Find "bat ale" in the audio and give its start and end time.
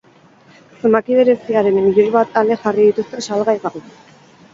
2.15-2.57